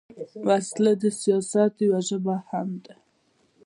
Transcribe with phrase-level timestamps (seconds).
[0.47, 2.95] وسله د سیاست یوه ژبه هم ده